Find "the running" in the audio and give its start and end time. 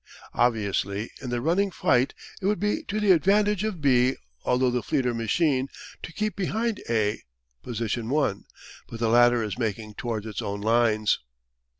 1.29-1.69